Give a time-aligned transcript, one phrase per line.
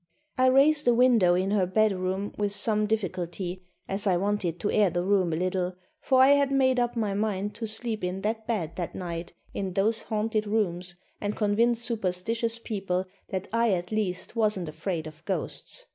[0.35, 4.89] I raised a window in her bedroom with some difficulty, as I wanted to air
[4.89, 8.47] the room a little, for I had made up my mind to sleep in that
[8.47, 14.35] bed that night in those haunted rooms and convince superstitious people that I at least
[14.35, 15.85] wasn't afraid of ghosts.